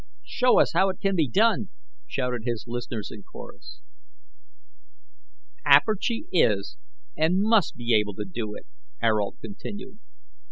"Show 0.25 0.59
us 0.59 0.71
how 0.73 0.89
it 0.89 0.99
can 0.99 1.15
be 1.15 1.29
done," 1.29 1.69
shouted 2.07 2.41
his 2.43 2.63
listeners 2.65 3.11
in 3.11 3.21
chorus. 3.21 3.81
"Apergy 5.63 6.25
is 6.31 6.75
and 7.15 7.39
must 7.43 7.75
be 7.75 7.93
able 7.93 8.15
to 8.15 8.25
do 8.25 8.55
it," 8.55 8.65
Ayrault 9.03 9.35
continued. 9.43 9.99